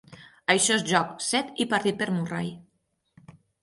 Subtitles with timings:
[0.53, 2.53] Això és joc, set i partit per Murray.